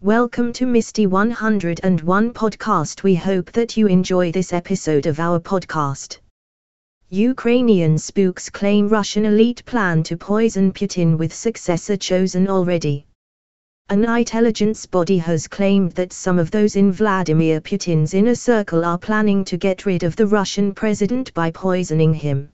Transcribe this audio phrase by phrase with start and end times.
[0.00, 3.02] Welcome to Misty 101 podcast.
[3.02, 6.18] We hope that you enjoy this episode of our podcast.
[7.08, 13.06] Ukrainian spooks claim Russian elite plan to poison Putin with successor chosen already.
[13.88, 18.98] An intelligence body has claimed that some of those in Vladimir Putin's inner circle are
[18.98, 22.50] planning to get rid of the Russian president by poisoning him.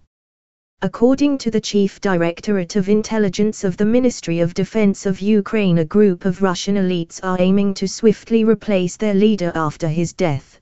[0.84, 5.84] According to the Chief Directorate of Intelligence of the Ministry of Defense of Ukraine a
[5.86, 10.60] group of Russian elites are aiming to swiftly replace their leader after his death.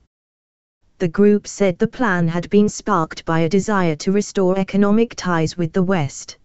[0.99, 5.57] The group said the plan had been sparked by a desire to restore economic ties
[5.57, 6.37] with the West.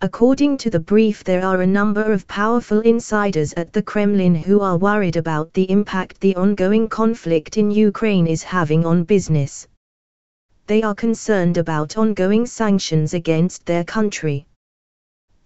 [0.00, 4.60] According to the brief there are a number of powerful insiders at the Kremlin who
[4.60, 9.66] are worried about the impact the ongoing conflict in Ukraine is having on business
[10.66, 14.46] they are concerned about ongoing sanctions against their country.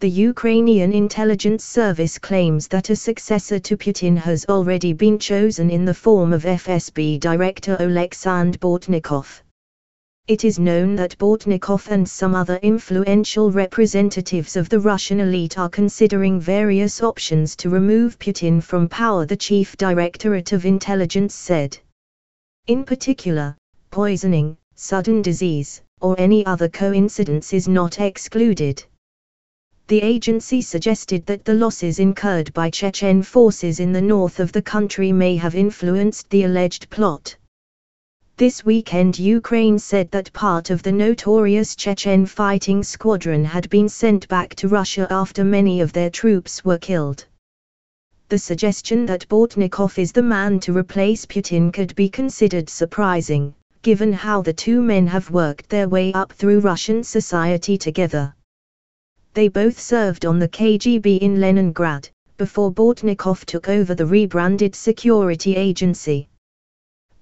[0.01, 5.87] The Ukrainian intelligence service claims that a successor to Putin has already been chosen in
[5.87, 9.41] the form of FSB Director Oleksandr Bortnikov.
[10.29, 15.71] It is known that Bortnikov and some other influential representatives of the Russian elite are
[15.71, 21.79] considering various options to remove Putin from power, the Chief Directorate of Intelligence said.
[22.67, 23.57] In particular,
[23.91, 28.85] poisoning, sudden disease, or any other coincidence is not excluded.
[29.89, 34.61] The agency suggested that the losses incurred by Chechen forces in the north of the
[34.61, 37.37] country may have influenced the alleged plot.
[38.37, 44.29] This weekend Ukraine said that part of the notorious Chechen fighting squadron had been sent
[44.29, 47.25] back to Russia after many of their troops were killed.
[48.29, 53.55] The suggestion that Bortnikov is the man to replace Putin could be considered surprising
[53.87, 58.35] given how the two men have worked their way up through Russian society together.
[59.33, 65.55] They both served on the KGB in Leningrad, before Bortnikov took over the rebranded security
[65.55, 66.29] agency.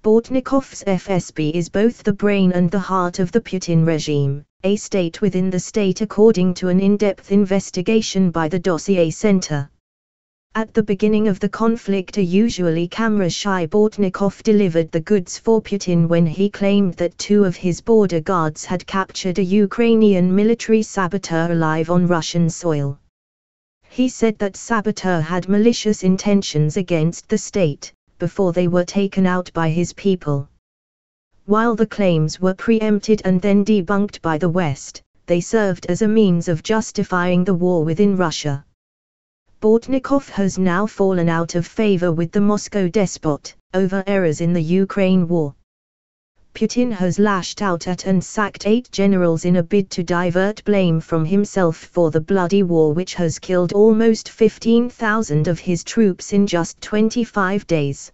[0.01, 5.21] Bortnikov's FSB is both the brain and the heart of the Putin regime, a state
[5.21, 9.69] within the state according to an in-depth investigation by the Dossier Center.
[10.57, 16.07] At the beginning of the conflict a usually camera-shy Bortnikov delivered the goods for Putin
[16.07, 21.51] when he claimed that two of his border guards had captured a Ukrainian military saboteur
[21.51, 22.97] alive on Russian soil.
[23.89, 29.51] He said that saboteur had malicious intentions against the state, before they were taken out
[29.53, 30.47] by his people.
[31.47, 36.07] While the claims were preempted and then debunked by the West, they served as a
[36.07, 38.64] means of justifying the war within Russia.
[39.61, 44.61] Bortnikov has now fallen out of favor with the Moscow despot, over errors in the
[44.61, 45.55] Ukraine war.
[46.53, 50.99] Putin has lashed out at and sacked eight generals in a bid to divert blame
[50.99, 56.45] from himself for the bloody war which has killed almost 15,000 of his troops in
[56.45, 58.11] just 25 days.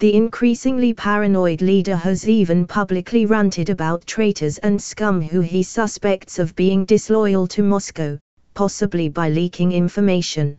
[0.00, 6.38] The increasingly paranoid leader has even publicly ranted about traitors and scum who he suspects
[6.38, 8.18] of being disloyal to Moscow,
[8.54, 10.58] possibly by leaking information.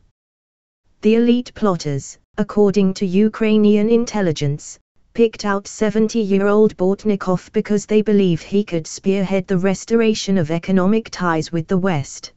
[1.02, 4.80] The elite plotters, according to Ukrainian intelligence,
[5.14, 11.52] picked out 70-year-old Bortnikov because they believe he could spearhead the restoration of economic ties
[11.52, 12.34] with the West.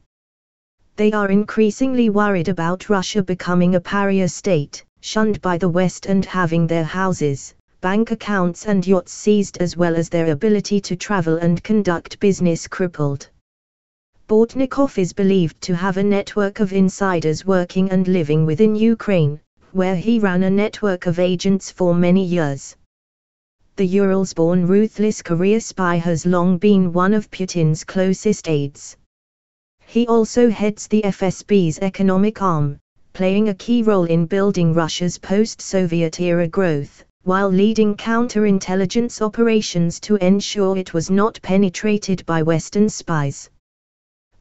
[0.95, 6.25] They are increasingly worried about Russia becoming a pariah state, shunned by the West and
[6.25, 11.37] having their houses, bank accounts and yachts seized as well as their ability to travel
[11.37, 13.29] and conduct business crippled.
[14.29, 19.39] Bortnikov is believed to have a network of insiders working and living within Ukraine,
[19.71, 22.75] where he ran a network of agents for many years.
[23.77, 28.97] The Urals-born ruthless career spy has long been one of Putin's closest aides.
[29.85, 32.79] He also heads the FSB's economic arm,
[33.13, 40.17] playing a key role in building Russia's post-Soviet era growth, while leading counterintelligence operations to
[40.17, 43.49] ensure it was not penetrated by Western spies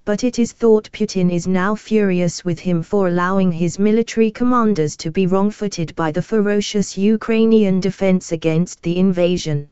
[0.06, 4.96] but it is thought Putin is now furious with him for allowing his military commanders
[4.96, 9.68] to be wrong-footed by the ferocious Ukrainian defense against the invasion.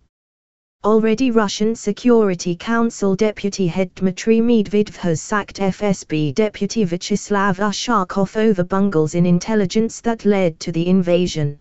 [0.85, 8.65] Already Russian Security Council Deputy Head Dmitry Medvedev has sacked FSB Deputy Vyacheslav Ushakov over
[8.65, 11.61] bungles in intelligence that led to the invasion.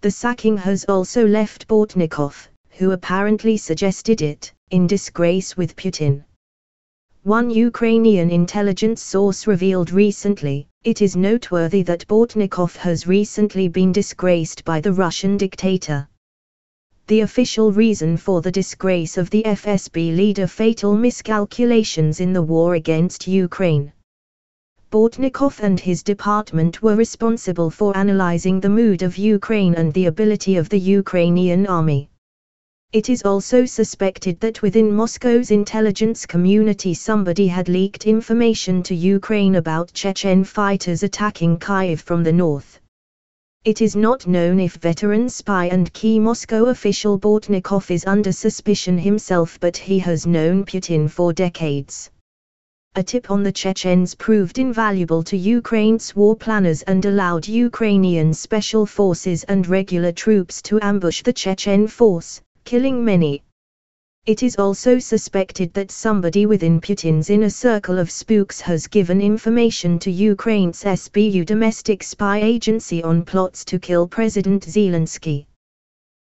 [0.00, 6.22] The sacking has also left Bortnikov, who apparently suggested it, in disgrace with Putin.
[7.24, 14.62] One Ukrainian intelligence source revealed recently, it is noteworthy that Bortnikov has recently been disgraced
[14.66, 16.06] by the Russian dictator.
[17.06, 22.74] The official reason for the disgrace of the FSB leader fatal miscalculations in the war
[22.74, 23.94] against Ukraine.
[24.90, 30.56] Bortnikov and his department were responsible for analyzing the mood of Ukraine and the ability
[30.58, 32.10] of the Ukrainian army.
[32.94, 39.56] It is also suspected that within Moscow's intelligence community somebody had leaked information to Ukraine
[39.56, 42.78] about Chechen fighters attacking Kyiv from the north.
[43.64, 48.96] It is not known if veteran spy and key Moscow official Bortnikov is under suspicion
[48.96, 52.12] himself but he has known Putin for decades.
[52.94, 58.86] A tip on the Chechens proved invaluable to Ukraine's war planners and allowed Ukrainian special
[58.86, 63.42] forces and regular troops to ambush the Chechen force, killing many.
[64.26, 69.98] It is also suspected that somebody within Putin's inner circle of spooks has given information
[69.98, 75.44] to Ukraine's SBU domestic spy agency on plots to kill President Zelensky.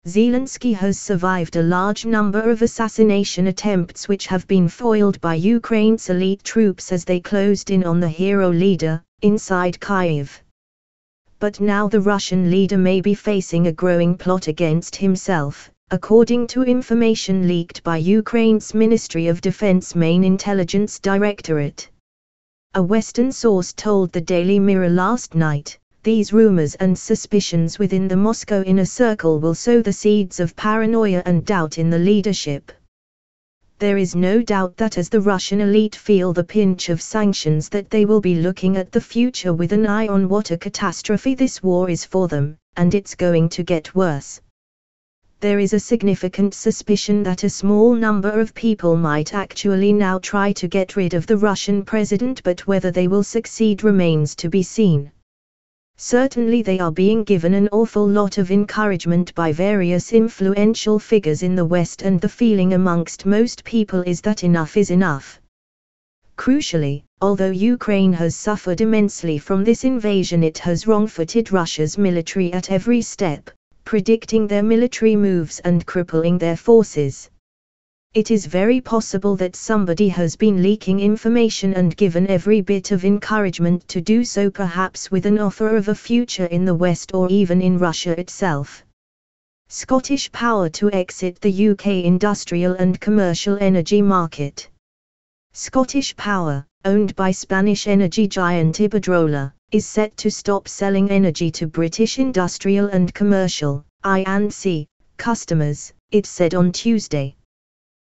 [0.07, 6.09] Zelensky has survived a large number of assassination attempts which have been foiled by Ukraine's
[6.09, 10.39] elite troops as they closed in on the hero leader, inside Kyiv.
[11.39, 16.61] But now the Russian leader may be facing a growing plot against himself, according to
[16.61, 21.89] information leaked by Ukraine's Ministry of Defense main intelligence directorate.
[22.75, 28.15] A Western source told the Daily Mirror last night, these rumors and suspicions within the
[28.15, 32.71] Moscow inner circle will sow the seeds of paranoia and doubt in the leadership.
[33.79, 37.89] There is no doubt that as the Russian elite feel the pinch of sanctions that
[37.89, 41.63] they will be looking at the future with an eye on what a catastrophe this
[41.63, 44.39] war is for them, and it's going to get worse
[45.41, 50.51] there is a significant suspicion that a small number of people might actually now try
[50.51, 54.61] to get rid of the Russian president but whether they will succeed remains to be
[54.61, 55.11] seen.
[55.95, 61.55] Certainly they are being given an awful lot of encouragement by various influential figures in
[61.55, 65.41] the West and the feeling amongst most people is that enough is enough.
[66.37, 72.71] Crucially, although Ukraine has suffered immensely from this invasion it has wrong-footed Russia's military at
[72.71, 73.49] every step,
[73.83, 77.29] predicting their military moves and crippling their forces.
[78.15, 83.05] It is very possible that somebody has been leaking information and given every bit of
[83.05, 87.29] encouragement to do so perhaps with an offer of a future in the West or
[87.29, 88.83] even in Russia itself.
[89.67, 94.67] Scottish Power to exit the UK industrial and commercial energy market.
[95.53, 101.67] Scottish Power, owned by Spanish energy giant Iberdrola, is set to stop selling energy to
[101.67, 104.87] British industrial and commercial I&C
[105.17, 107.35] customers, it said on Tuesday.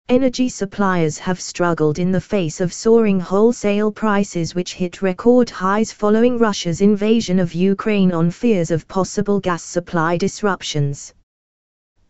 [0.07, 5.91] Energy suppliers have struggled in the face of soaring wholesale prices which hit record highs
[5.91, 11.13] following Russia's invasion of Ukraine on fears of possible gas supply disruptions.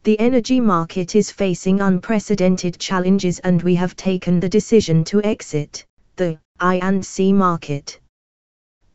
[0.04, 5.86] The energy market is facing unprecedented challenges and we have taken the decision to exit
[6.18, 8.00] the I&C market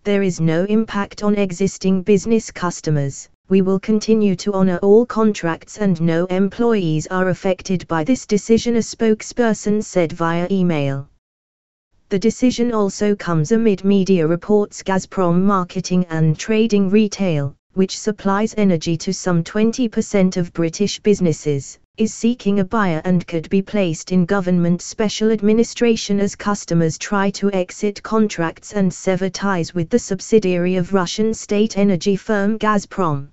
[0.05, 3.29] there is no impact on existing business customers.
[3.49, 8.77] We will continue to honor all contracts and no employees are affected by this decision,
[8.77, 11.09] a spokesperson said via email.
[12.11, 18.99] The decision also comes amid media reports Gazprom Marketing and Trading Retail, which supplies energy
[18.99, 24.25] to some 20% of British businesses, is seeking a buyer and could be placed in
[24.25, 30.75] government special administration as customers try to exit contracts and sever ties with the subsidiary
[30.75, 33.29] of Russian state energy firm Gazprom.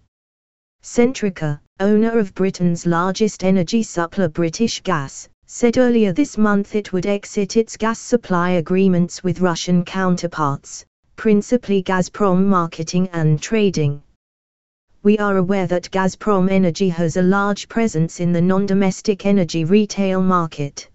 [0.83, 7.07] Centrica, owner of Britain's largest energy supplier British Gas, said earlier this month it would
[7.07, 14.03] exit its gas supply agreements with Russian counterparts, principally Gazprom Marketing and Trading
[15.03, 20.21] we are aware that Gazprom Energy has a large presence in the non-domestic energy retail
[20.21, 20.87] market.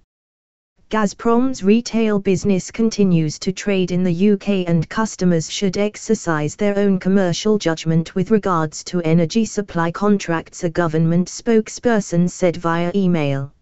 [0.90, 7.00] Gazprom's retail business continues to trade in the UK and customers should exercise their own
[7.00, 13.52] commercial judgment with regards to energy supply contracts a government spokesperson said via email.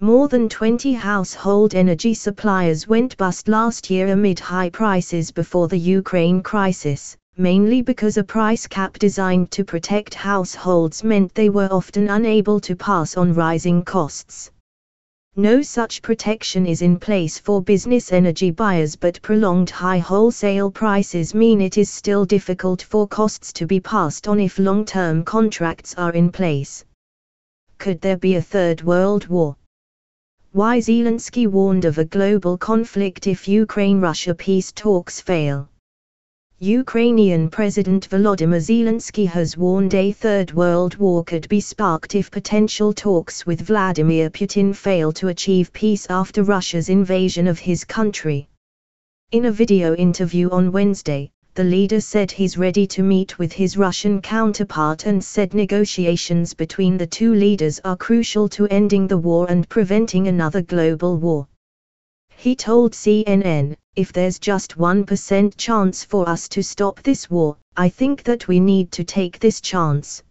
[0.00, 5.78] More than 20 household energy suppliers went bust last year amid high prices before the
[5.78, 12.10] Ukraine crisis, mainly because a price cap designed to protect households meant they were often
[12.10, 14.50] unable to pass on rising costs.
[15.36, 21.32] No such protection is in place for business energy buyers but prolonged high wholesale prices
[21.32, 26.12] mean it is still difficult for costs to be passed on if long-term contracts are
[26.12, 26.84] in place.
[27.78, 29.56] Could there be a third world war?
[30.50, 35.68] Why Zelensky warned of a global conflict if Ukraine-Russia peace talks fail.
[36.60, 42.92] Ukrainian President Volodymyr Zelensky has warned a Third World War could be sparked if potential
[42.92, 48.48] talks with Vladimir Putin fail to achieve peace after Russia's invasion of his country.
[49.30, 53.76] In a video interview on Wednesday, the leader said he's ready to meet with his
[53.76, 59.46] Russian counterpart and said negotiations between the two leaders are crucial to ending the war
[59.48, 61.46] and preventing another global war.
[62.40, 67.88] He told CNN, if there's just 1% chance for us to stop this war, I
[67.88, 70.22] think that we need to take this chance.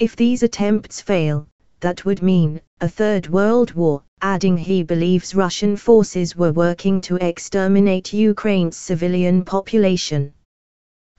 [0.00, 1.46] If these attempts fail,
[1.78, 7.14] that would mean a third world war, adding he believes Russian forces were working to
[7.18, 10.34] exterminate Ukraine's civilian population.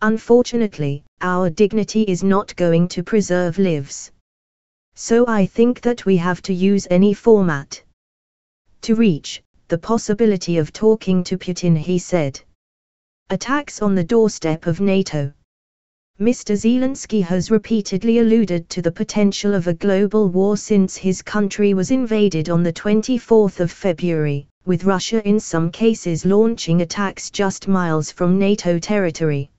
[0.01, 4.11] Unfortunately, our dignity is not going to preserve lives.
[4.93, 7.81] So I think that we have to use any format
[8.81, 9.41] to reach
[9.71, 12.37] the possibility of talking to Putin, he said.
[13.29, 15.31] Attacks on the doorstep of NATO.
[16.19, 16.57] Mr.
[16.57, 21.89] Zelensky has repeatedly alluded to the potential of a global war since his country was
[21.89, 28.11] invaded on the 24th of February, with Russia in some cases launching attacks just miles
[28.11, 29.51] from NATO territory.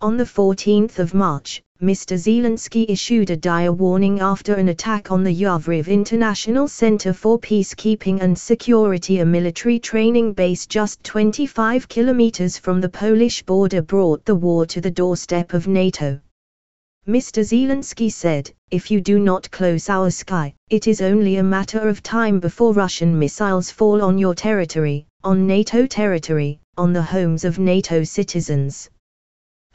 [0.00, 2.18] On the 14th of March, Mr.
[2.18, 8.20] Zelensky issued a dire warning after an attack on the Yavoriv International Center for Peacekeeping
[8.20, 14.34] and Security a military training base just 25 kilometers from the Polish border brought the
[14.34, 16.18] war to the doorstep of NATO.
[17.06, 17.44] Mr.
[17.44, 22.02] Zelensky said, if you do not close our sky, it is only a matter of
[22.02, 27.60] time before Russian missiles fall on your territory, on NATO territory, on the homes of
[27.60, 28.90] NATO citizens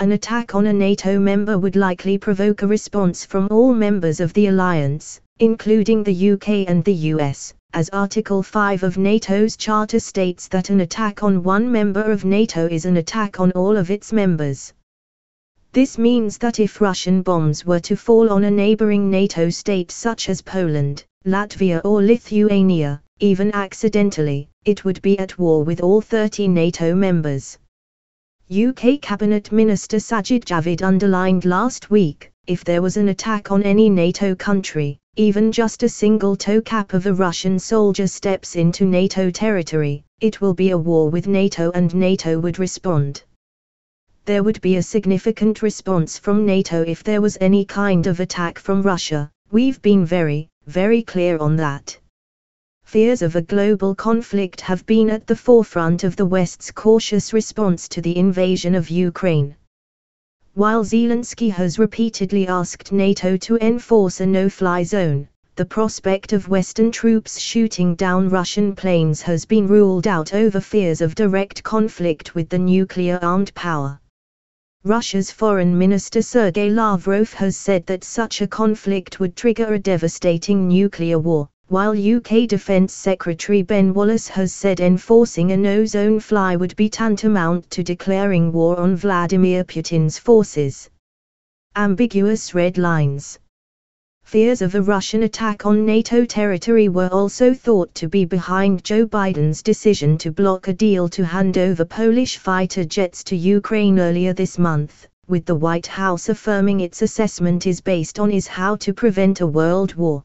[0.04, 4.34] an attack on a NATO member would likely provoke a response from all members of
[4.34, 10.50] the alliance, including the UK and the US, as Article 5 of NATO's charter states
[10.50, 14.12] that an attack on one member of NATO is an attack on all of its
[14.12, 14.74] members.
[15.72, 20.28] This means that if Russian bombs were to fall on a neighboring NATO state such
[20.28, 26.50] as Poland, Latvia or Lithuania, even accidentally, it would be at war with all 30
[26.50, 27.58] NATO members.
[28.52, 33.90] UK Cabinet Minister Sajid Javid underlined last week, if there was an attack on any
[33.90, 39.32] NATO country, even just a single toe cap of a Russian soldier steps into NATO
[39.32, 43.24] territory, it will be a war with NATO and NATO would respond.
[44.26, 48.60] There would be a significant response from NATO if there was any kind of attack
[48.60, 51.98] from Russia, we've been very, very clear on that
[52.84, 57.88] fears of a global conflict have been at the forefront of the West's cautious response
[57.88, 59.56] to the invasion of Ukraine.
[60.54, 66.92] While Zelensky has repeatedly asked NATO to enforce a no-fly zone, the prospect of Western
[66.92, 72.50] troops shooting down Russian planes has been ruled out over fears of direct conflict with
[72.50, 74.00] the nuclear-armed power.
[74.84, 80.68] Russia's Foreign Minister Sergei Lavrov has said that such a conflict would trigger a devastating
[80.68, 86.76] nuclear war while UK Defence Secretary Ben Wallace has said enforcing a no-zone fly would
[86.76, 90.88] be tantamount to declaring war on Vladimir Putin's forces.
[91.76, 93.40] Ambiguous red lines.
[94.24, 99.08] Fears of a Russian attack on NATO territory were also thought to be behind Joe
[99.08, 104.34] Biden's decision to block a deal to hand over Polish fighter jets to Ukraine earlier
[104.34, 108.94] this month, with the White House affirming its assessment is based on is how to
[108.94, 110.24] prevent a world war.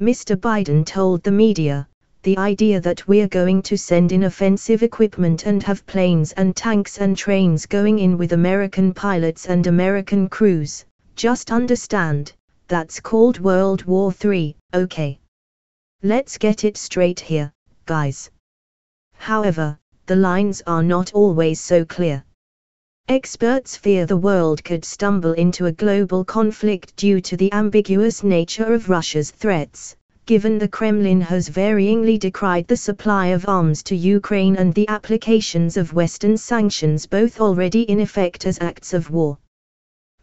[0.00, 0.36] Mr.
[0.36, 1.86] Biden told the media,
[2.24, 6.98] the idea that we're going to send in offensive equipment and have planes and tanks
[6.98, 10.84] and trains going in with American pilots and American crews,
[11.14, 12.32] just understand,
[12.66, 15.20] that's called World War III, okay?
[16.02, 17.52] Let's get it straight here,
[17.86, 18.30] guys.
[19.16, 22.24] However, the lines are not always so clear.
[23.06, 28.72] Experts fear the world could stumble into a global conflict due to the ambiguous nature
[28.72, 29.94] of Russia's threats,
[30.24, 35.76] given the Kremlin has varyingly decried the supply of arms to Ukraine and the applications
[35.76, 39.36] of Western sanctions both already in effect as acts of war.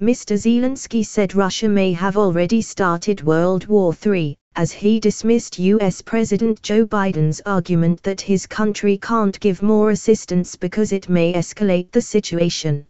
[0.01, 0.35] Mr.
[0.35, 6.61] Zelensky said Russia may have already started World War III, as he dismissed US President
[6.61, 12.01] Joe Biden's argument that his country can't give more assistance because it may escalate the
[12.01, 12.85] situation.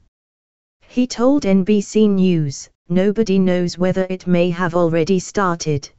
[0.87, 5.89] He told NBC News, nobody knows whether it may have already started.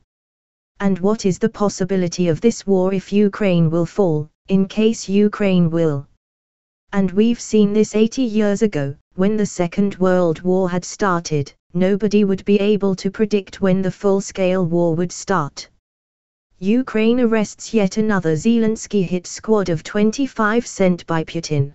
[0.80, 5.70] And what is the possibility of this war if Ukraine will fall, in case Ukraine
[5.70, 6.08] will?
[6.92, 12.24] And we've seen this 80 years ago, when the Second World War had started, nobody
[12.24, 15.68] would be able to predict when the full-scale war would start.
[16.58, 21.74] Ukraine arrests yet another Zelensky hit squad of 25 sent by Putin.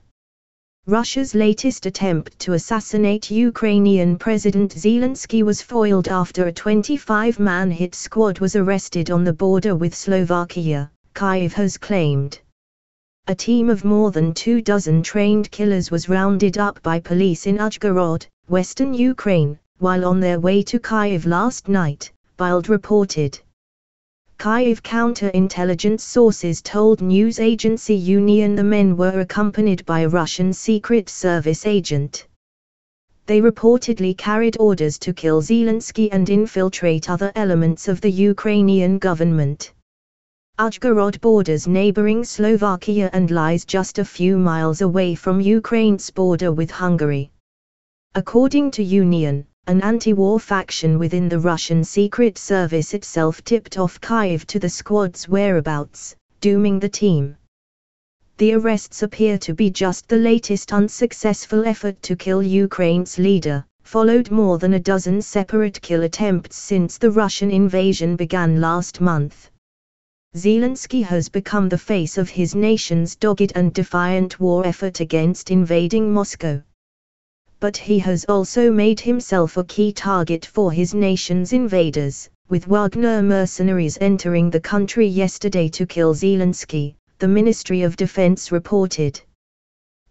[0.85, 8.39] Russia's latest attempt to assassinate Ukrainian President Zelensky was foiled after a 25-man hit squad
[8.39, 12.39] was arrested on the border with Slovakia, Kyiv has claimed.
[13.27, 17.57] a team of more than two dozen trained killers was rounded up by police in
[17.57, 23.39] Uzhgorod, western Ukraine, while on their way to Kyiv last night, Bild reported.
[24.39, 31.09] Kyiv counterintelligence sources told news agency UNIAN the men were accompanied by a Russian Secret
[31.09, 32.27] Service agent.
[33.27, 39.73] They reportedly carried orders to kill Zelensky and infiltrate other elements of the Ukrainian government.
[40.59, 46.71] Uzhgorod borders neighboring Slovakia and lies just a few miles away from Ukraine's border with
[46.71, 47.29] Hungary.
[48.15, 54.45] According to UNIAN, an anti-war faction within the Russian Secret Service itself tipped off Kyiv
[54.45, 57.35] to the squad's whereabouts, dooming the team.
[58.37, 64.31] The arrests appear to be just the latest unsuccessful effort to kill Ukraine's leader, followed
[64.31, 69.49] more than a dozen separate kill attempts since the Russian invasion began last month.
[70.35, 76.13] Zelensky has become the face of his nation's dogged and defiant war effort against invading
[76.13, 76.61] Moscow.
[77.59, 83.21] But he has also made himself a key target for his nation's invaders, with Wagner
[83.21, 89.19] mercenaries entering the country yesterday to kill Zelensky, the Ministry of Defense reported.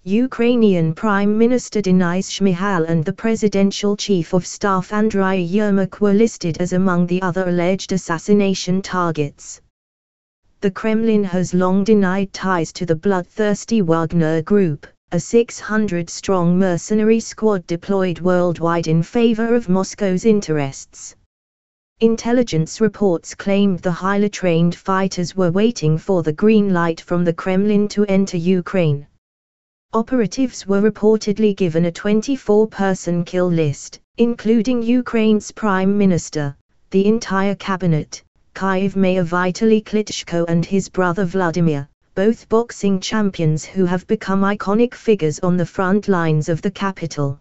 [0.02, 6.58] Ukrainian Prime Minister Denis Shmyhal and the Presidential Chief of Staff Andriy Yermak were listed
[6.58, 9.60] as among the other alleged assassination targets
[10.62, 17.64] the Kremlin has long denied ties to the bloodthirsty Wagner Group, a 600-strong mercenary squad
[17.66, 21.14] deployed worldwide in favor of Moscow's interests.
[22.00, 27.32] Intelligence reports claimed the highly trained fighters were waiting for the green light from the
[27.32, 29.06] Kremlin to enter Ukraine.
[29.92, 36.56] Operatives were reportedly given a 24-person kill list, including Ukraine's prime minister,
[36.90, 38.22] the entire cabinet,
[38.54, 44.94] Kyiv Mayor Vitaly Klitschko and his brother Vladimir, both boxing champions who have become iconic
[44.94, 47.38] figures on the front lines of the capital.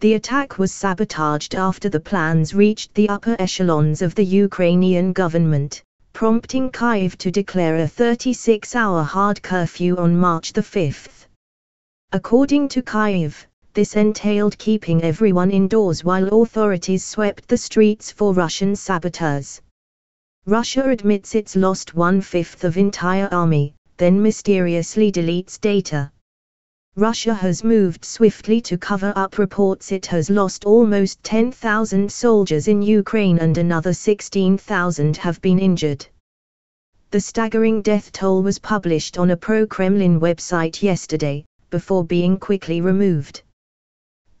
[0.00, 5.82] The attack was sabotaged after the plans reached the upper echelons of the Ukrainian government,
[6.14, 11.28] prompting Kyiv to declare a 36-hour hard curfew on March 5.
[12.12, 18.74] According to Kyiv, this entailed keeping everyone indoors while authorities swept the streets for Russian
[18.74, 19.60] saboteurs.
[20.48, 26.12] Russia admits it's lost one-fifth of entire army, then mysteriously deletes data.
[26.94, 32.80] Russia has moved swiftly to cover up reports it has lost almost 10,000 soldiers in
[32.80, 36.06] Ukraine and another 16,000 have been injured.
[37.10, 43.42] The staggering death toll was published on a pro-Kremlin website yesterday, before being quickly removed.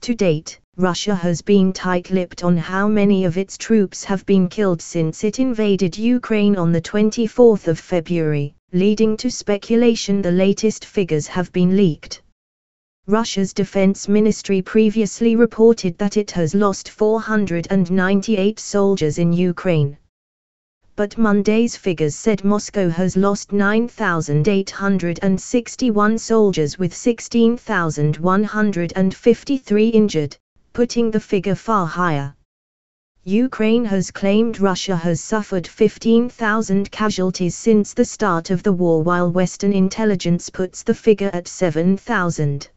[0.02, 4.82] To date, Russia has been tight-lipped on how many of its troops have been killed
[4.82, 11.26] since it invaded Ukraine on the 24th of February, leading to speculation the latest figures
[11.26, 12.20] have been leaked.
[13.06, 19.96] Russia's defense ministry previously reported that it has lost 498 soldiers in Ukraine.
[20.94, 30.36] But Monday's figures said Moscow has lost 9,861 soldiers with 16,153 injured,
[30.76, 32.34] putting the figure far higher.
[33.24, 39.32] Ukraine has claimed Russia has suffered 15,000 casualties since the start of the war while
[39.32, 42.68] Western intelligence puts the figure at 7,000.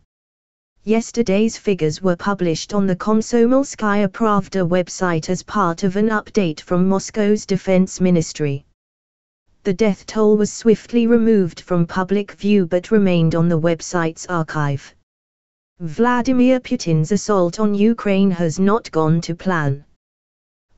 [0.86, 6.88] Yesterday's figures were published on the Komsomolskaya Pravda website as part of an update from
[6.88, 8.64] Moscow's defense ministry.
[9.66, 14.96] The death toll was swiftly removed from public view but remained on the website's archive.
[15.82, 19.86] Vladimir Putin's assault on Ukraine has not gone to plan.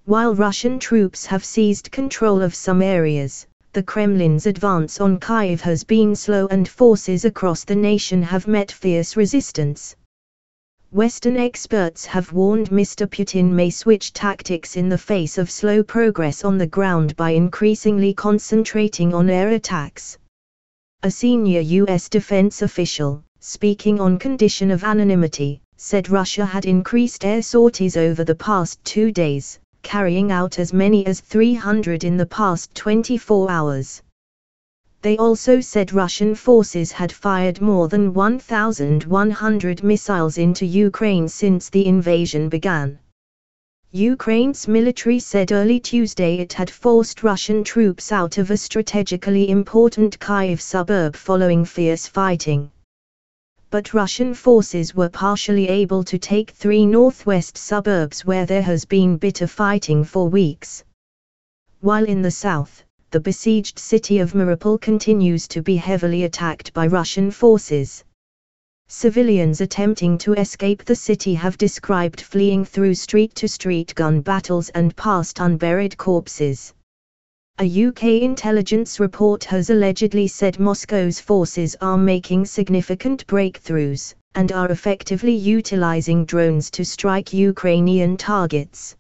[0.06, 5.84] While Russian troops have seized control of some areas, the Kremlin's advance on Kyiv has
[5.84, 9.96] been slow and forces across the nation have met fierce resistance.
[10.92, 13.08] Western experts have warned Mr.
[13.08, 18.14] Putin may switch tactics in the face of slow progress on the ground by increasingly
[18.14, 20.20] concentrating on air attacks.
[21.02, 22.08] A senior U.S.
[22.08, 28.36] defense official, speaking on condition of anonymity, said Russia had increased air sorties over the
[28.36, 34.04] past two days, carrying out as many as 300 in the past 24 hours.
[35.02, 41.88] They also said Russian forces had fired more than 1,100 missiles into Ukraine since the
[41.88, 43.00] invasion began.
[43.90, 50.20] Ukraine's military said early Tuesday it had forced Russian troops out of a strategically important
[50.20, 52.70] Kyiv suburb following fierce fighting
[53.72, 59.16] but Russian forces were partially able to take three northwest suburbs where there has been
[59.16, 60.84] bitter fighting for weeks.
[61.80, 66.88] While in the south, the besieged city of Mariupol continues to be heavily attacked by
[66.88, 68.04] Russian forces.
[68.90, 75.40] Civilians attempting to escape the city have described fleeing through street-to-street gun battles and past
[75.40, 76.74] unburied corpses.
[77.64, 84.72] A UK intelligence report has allegedly said Moscow's forces are making significant breakthroughs, and are
[84.72, 88.96] effectively utilizing drones to strike Ukrainian targets.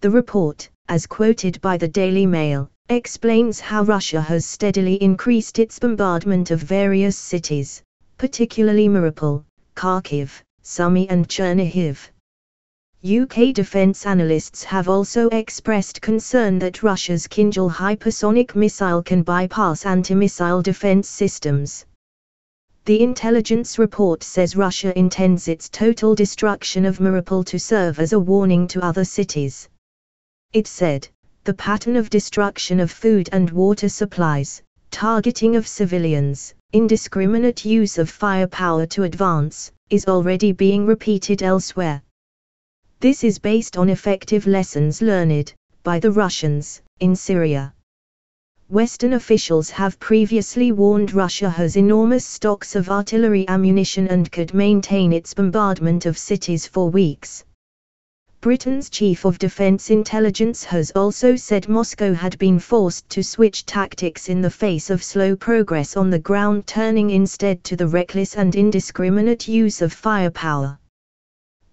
[0.00, 5.80] The report, as quoted by the Daily Mail, explains how Russia has steadily increased its
[5.80, 7.82] bombardment of various cities,
[8.16, 9.42] particularly Mariupol,
[9.74, 10.30] Kharkiv,
[10.62, 11.98] Sumy and Chernihiv.
[13.06, 20.60] UK defense analysts have also expressed concern that Russia's Kinzhal hypersonic missile can bypass anti-missile
[20.60, 21.86] defense systems.
[22.84, 28.18] The intelligence report says Russia intends its total destruction of Mariupol to serve as a
[28.18, 29.68] warning to other cities.
[30.52, 31.06] It said,
[31.44, 38.10] the pattern of destruction of food and water supplies, targeting of civilians, indiscriminate use of
[38.10, 42.02] firepower to advance, is already being repeated elsewhere.
[43.00, 47.74] This is based on effective lessons learned, by the Russians, in Syria.
[48.68, 55.12] Western officials have previously warned Russia has enormous stocks of artillery ammunition and could maintain
[55.12, 57.44] its bombardment of cities for weeks.
[58.40, 64.30] Britain's chief of defense intelligence has also said Moscow had been forced to switch tactics
[64.30, 68.54] in the face of slow progress on the ground turning instead to the reckless and
[68.54, 70.78] indiscriminate use of firepower.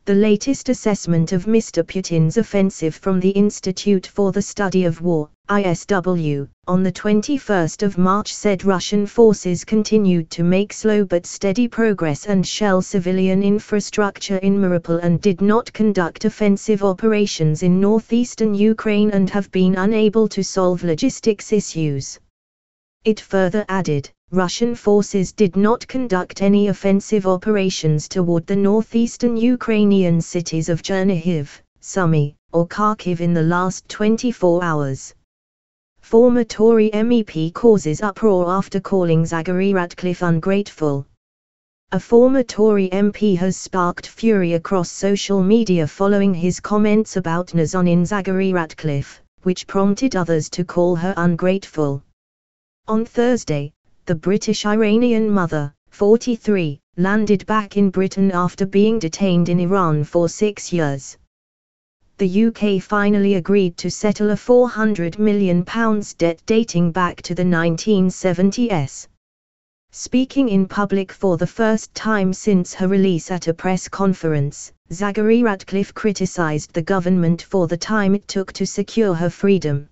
[0.06, 1.82] The latest assessment of Mr.
[1.82, 7.98] Putin's offensive from the Institute for the Study of War, ISW, on the 21st of
[7.98, 14.40] March said Russian forces continued to make slow but steady progress and shell civilian infrastructure
[14.40, 20.28] in Mariupol and did not conduct offensive operations in northeastern Ukraine and have been unable
[20.28, 22.20] to solve logistics issues.
[23.06, 30.20] It further added, Russian forces did not conduct any offensive operations toward the northeastern Ukrainian
[30.22, 35.14] cities of Chernihiv, Sumy, or Kharkiv in the last 24 hours.
[36.02, 41.06] Former Tory MEP causes uproar after calling Zaghari Ratcliffe ungrateful.
[41.92, 48.02] A former Tory MP has sparked fury across social media following his comments about Nazanin
[48.02, 52.02] Zaghari Ratcliffe, which prompted others to call her ungrateful.
[52.88, 53.72] On Thursday,
[54.06, 60.28] the British Iranian mother, 43, landed back in Britain after being detained in Iran for
[60.28, 61.18] six years.
[62.18, 65.64] The UK finally agreed to settle a £400 million
[66.18, 69.08] debt dating back to the 1970s.
[69.92, 75.44] Speaking in public for the first time since her release at a press conference, Zaghari
[75.44, 79.88] Ratcliffe criticised the government for the time it took to secure her freedom.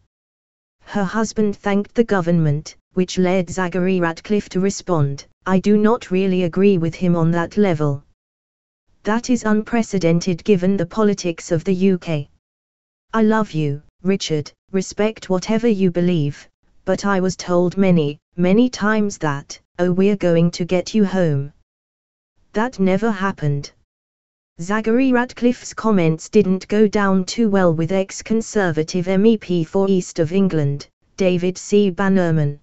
[0.84, 6.44] Her husband thanked the government, which led Zaghari Ratcliffe to respond, I do not really
[6.44, 8.04] agree with him on that level.
[9.04, 12.28] That is unprecedented given the politics of the UK.
[13.14, 16.48] I love you, Richard, respect whatever you believe,
[16.86, 21.54] but I was told many, many times that, oh we're going to get you home.
[22.54, 23.72] That never happened.
[24.60, 30.88] Zaghari Ratcliffe's comments didn't go down too well with ex-Conservative MEP for East of England,
[31.18, 31.90] David C.
[31.90, 32.60] Bannerman.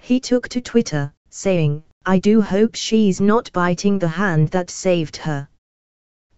[0.00, 5.16] He took to Twitter, saying, I do hope she's not biting the hand that saved
[5.18, 5.48] her.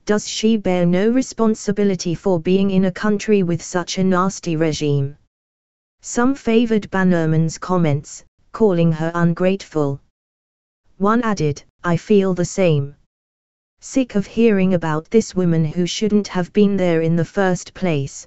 [0.05, 5.17] Does she bear no responsibility for being in a country with such a nasty regime?
[6.01, 10.01] Some favored Bannerman's comments, calling her ungrateful.
[10.99, 12.97] One added, I feel the same.
[13.81, 18.27] Sick of hearing about this woman who shouldn't have been there in the first place.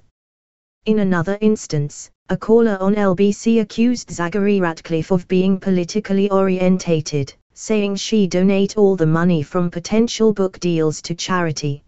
[0.86, 7.94] In another instance, a caller on LBC accused Zaghari Ratcliffe of being politically orientated, saying
[7.94, 11.84] she donate all the money from potential book deals to charity.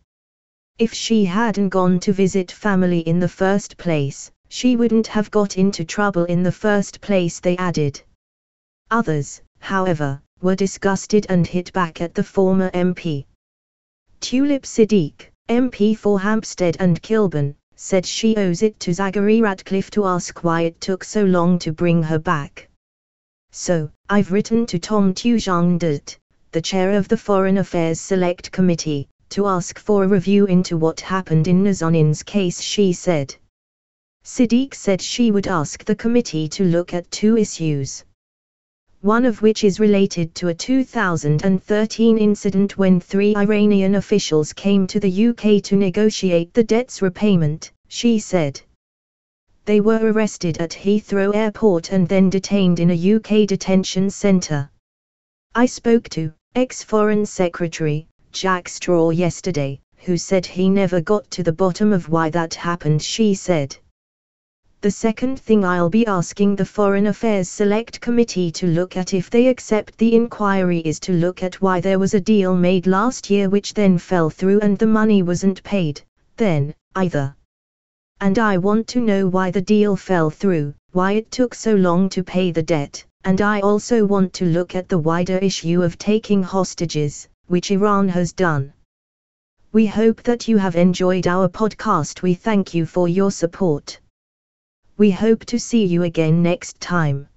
[0.79, 5.59] If she hadn't gone to visit family in the first place, she wouldn't have got
[5.59, 8.01] into trouble in the first place they added.
[8.92, 13.27] Others, however, were disgusted and hit back at the former MP.
[14.20, 20.04] Tulip Siddiq, MP for Hampstead and Kilburn, said she owes it to Zaghari Ratcliffe to
[20.04, 22.68] ask why it took so long to bring her back.
[23.52, 26.16] So, I've written to Tom Tugendhat,
[26.50, 31.00] the chair of the Foreign Affairs Select Committee, to ask for a review into what
[31.00, 33.36] happened in Nazanin's case she said.
[34.24, 38.04] Siddiq said she would ask the committee to look at two issues
[39.00, 44.98] one of which is related to a 2013 incident when three Iranian officials came to
[44.98, 48.61] the UK to negotiate the debt's repayment, she said.
[49.66, 54.70] They were arrested at Heathrow Airport and then detained in a UK detention centre.
[55.54, 61.42] I spoke to ex Foreign Secretary Jack Straw yesterday, who said he never got to
[61.42, 63.02] the bottom of why that happened.
[63.02, 63.76] She said.
[64.80, 69.28] The second thing I'll be asking the Foreign Affairs Select Committee to look at if
[69.28, 73.28] they accept the inquiry is to look at why there was a deal made last
[73.28, 76.00] year which then fell through and the money wasn't paid,
[76.36, 77.34] then, either.
[78.20, 82.08] And I want to know why the deal fell through, why it took so long
[82.10, 85.98] to pay the debt, and I also want to look at the wider issue of
[85.98, 88.72] taking hostages, which Iran has done.
[89.72, 92.22] We hope that you have enjoyed our podcast.
[92.22, 93.98] We thank you for your support.
[94.98, 97.28] We hope to see you again next time.